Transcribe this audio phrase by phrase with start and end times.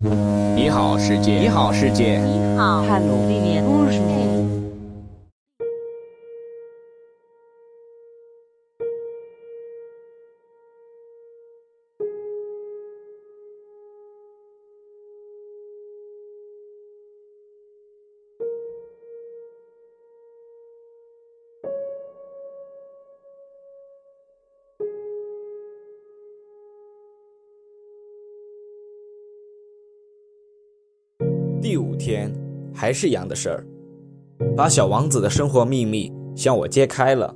[0.00, 1.40] 你好，世界。
[1.40, 2.18] 你好，世界。
[2.18, 3.84] 你好，Hello，里面故
[31.60, 32.32] 第五天，
[32.72, 33.66] 还是羊的事儿，
[34.56, 37.34] 把小王子的生活秘密向我揭开了，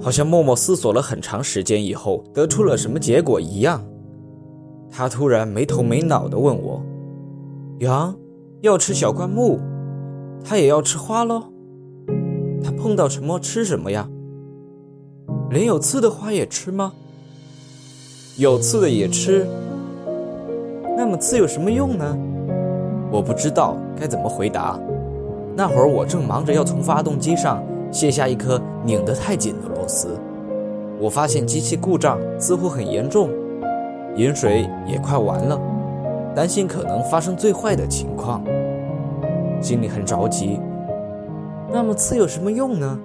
[0.00, 3.84] 好像默默思索了很长时间以后得出了什么结果一样。
[4.88, 6.80] 他突然没头没脑地问我
[7.80, 8.16] ：“羊
[8.60, 9.58] 要吃小灌木，
[10.44, 11.42] 它也要吃花喽？
[12.62, 14.08] 它碰到什么吃什么呀？
[15.50, 16.92] 连有刺的花也吃吗？
[18.38, 19.44] 有刺的也吃？
[20.96, 22.16] 那么刺有什么用呢？”
[23.10, 24.78] 我不知道该怎么回答。
[25.54, 30.18] 那会儿我正忙着要从发动机上卸下一颗拧得太紧的螺丝。
[30.98, 33.30] 我发现机器故障似乎很严重，
[34.16, 35.60] 饮水也快完了，
[36.34, 38.42] 担心可能发生最坏的情况，
[39.60, 40.60] 心里很着急。
[41.72, 42.98] 那么刺有什么用呢？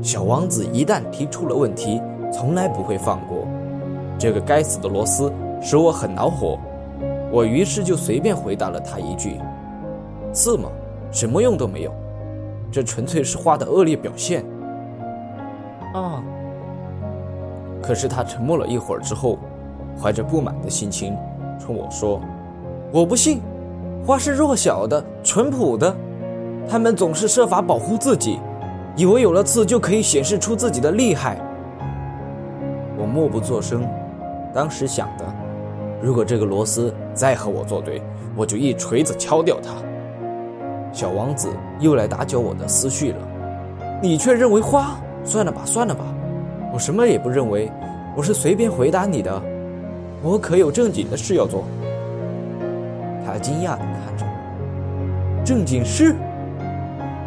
[0.00, 2.00] 小王子一旦提出了问题，
[2.32, 3.46] 从来不会放过。
[4.18, 6.58] 这个该死的螺丝使我很恼火。
[7.32, 9.40] 我于是就随便回答了他一句
[10.32, 10.68] ：“刺嘛，
[11.10, 11.92] 什么用都没有，
[12.70, 14.44] 这纯粹是花的恶劣表现。”
[15.94, 16.22] 啊！
[17.82, 19.38] 可是他沉默了一会儿之后，
[19.98, 21.16] 怀着不满的心情
[21.58, 22.20] 冲我说
[22.92, 23.40] ：“我不信，
[24.06, 25.96] 花是弱小的、淳朴的，
[26.68, 28.38] 他们总是设法保护自己，
[28.94, 31.38] 以为有了刺就可以显示出自己的厉害。”
[32.96, 33.88] 我默不作声，
[34.54, 35.24] 当时想的。
[36.02, 38.02] 如果这个螺丝再和我作对，
[38.34, 39.70] 我就一锤子敲掉它。
[40.92, 43.18] 小王子又来打搅我的思绪了。
[44.02, 44.96] 你却认为花？
[45.24, 46.04] 算了吧，算了吧，
[46.74, 47.70] 我什么也不认为，
[48.16, 49.40] 我是随便回答你的。
[50.20, 51.64] 我可有正经的事要做。
[53.24, 55.44] 他惊讶地看着我。
[55.44, 56.16] 正经事？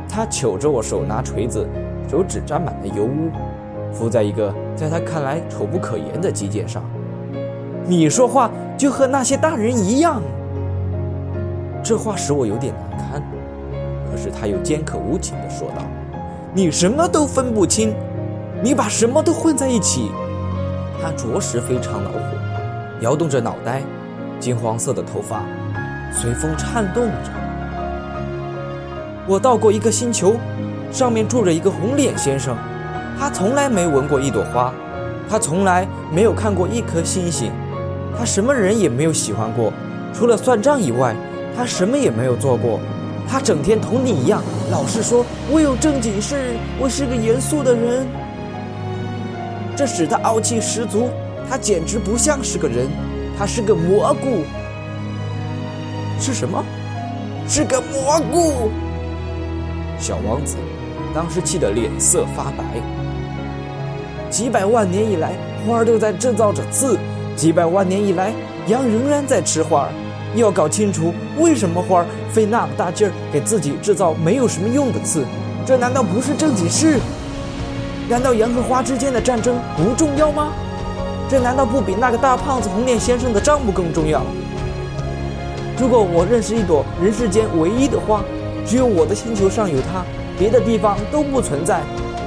[0.10, 1.66] 他瞅着我手拿锤子，
[2.10, 3.32] 手指沾满了油污，
[3.94, 6.84] 敷在一个在他看来丑不可言的肌腱上。
[7.88, 10.22] 你说话就和那些大人一样，
[11.84, 13.24] 这话使我有点难堪。
[14.12, 15.84] 可是他又尖刻无情地说道
[16.54, 17.94] ：“你什么都分不清，
[18.64, 20.10] 你把什么都混在一起。”
[21.00, 22.20] 他着实非常恼火，
[23.02, 23.84] 摇动着脑袋，
[24.40, 25.44] 金黄色的头发
[26.12, 27.32] 随风颤动着。
[29.28, 30.36] 我到过一个星球，
[30.92, 32.58] 上面住着一个红脸先生，
[33.20, 34.74] 他从来没闻过一朵花，
[35.30, 37.52] 他从来没有看过一颗星星。
[38.18, 39.72] 他什么人也没有喜欢过，
[40.14, 41.16] 除了算账以外，
[41.56, 42.80] 他什么也没有做过。
[43.28, 48.08] 他整天同你一样，老是说我有正经事，我是个严肃的人。
[49.76, 51.10] 这使他傲气十足，
[51.50, 52.88] 他简直不像是个人，
[53.38, 54.44] 他是个蘑菇。
[56.20, 56.64] 是什么？
[57.48, 58.72] 是个蘑菇。
[60.00, 60.56] 小王子
[61.14, 62.64] 当时气得脸色发白。
[64.30, 65.34] 几百万年以来，
[65.66, 66.98] 花儿都在制造着刺。
[67.36, 68.34] 几百万年以来，
[68.68, 69.90] 羊仍然在吃花儿。
[70.36, 75.24] 要搞清楚为什么花儿费那么大劲儿给自己制造没有什么用的刺，
[75.66, 77.00] 这难道不是正经事？
[78.10, 80.52] 难道羊和花之间的战争不重要吗？
[81.30, 84.22] 这难道不比那个大胖子红脸先生的账目更重要？
[85.80, 88.24] 如果我认识一朵人世间唯一的花，
[88.66, 90.04] 只有我的星球上有它，
[90.38, 91.82] 别的地方都不存在，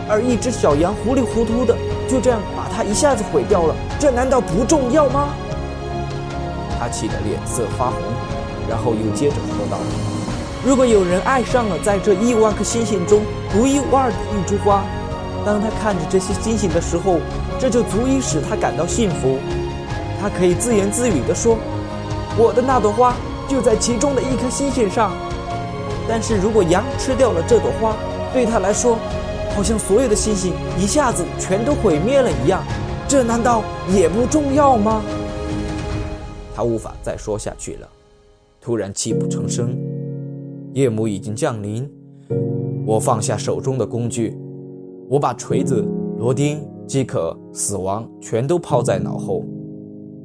[0.09, 1.77] 而一只小羊糊里糊涂的
[2.09, 3.75] 就这样把它一下子毁掉了。
[4.01, 5.29] 这难道不重要吗？
[6.81, 8.01] 他气得脸色发红，
[8.69, 9.77] 然后又接着说道
[10.65, 14.85] ：“如果有人爱上了在这亿万颗星星中独一无二的一株花，
[15.45, 17.19] 当他看着这些星星的时候，
[17.59, 19.39] 这就足以使他感到幸福。
[20.21, 21.59] 他可以自言自语地说
[22.39, 23.15] ：‘我的那朵花
[23.49, 25.11] 就在其中的一颗星星上。’
[26.09, 27.97] 但是如果羊吃掉了这朵花，
[28.33, 28.97] 对他来说，
[29.59, 32.63] 好像所有的星星一下子全都毁灭了一样。”
[33.09, 35.03] 这难道也不重要吗？
[36.55, 37.89] 他无法再说下去了，
[38.61, 39.77] 突然泣不成声。
[40.75, 41.91] 夜幕已经降临，
[42.87, 44.39] 我放下手中的工具，
[45.09, 45.85] 我把锤子、
[46.19, 49.43] 螺钉、饥渴、死亡全都抛在脑后。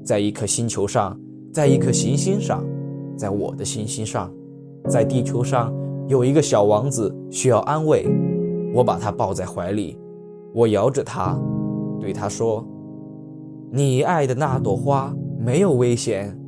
[0.06, 1.19] 在一颗星球上，
[1.51, 2.63] 在一颗行星上，
[3.18, 4.31] 在我的行星上，
[4.88, 5.74] 在地球上，
[6.07, 8.07] 有一个小王子需要安慰。
[8.73, 9.97] 我把他抱在怀里，
[10.53, 11.39] 我摇着他，
[12.01, 12.67] 对他说。
[13.71, 16.39] 你爱的那朵花没有危险，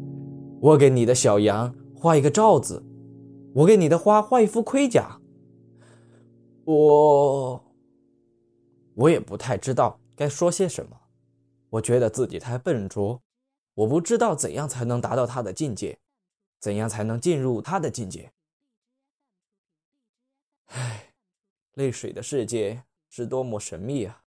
[0.61, 2.83] 我给你的小羊画一个罩子，
[3.53, 5.19] 我给你的花画一副盔甲。
[6.65, 7.63] 我，
[8.93, 10.95] 我也不太知道该说些什么。
[11.71, 13.19] 我觉得自己太笨拙，
[13.73, 15.97] 我不知道怎样才能达到他的境界，
[16.59, 18.31] 怎样才能进入他的境界。
[20.67, 21.14] 唉，
[21.75, 24.23] 泪水的世界是多么神秘啊！